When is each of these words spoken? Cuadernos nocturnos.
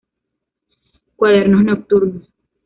Cuadernos 1.15 1.63
nocturnos. 1.63 2.27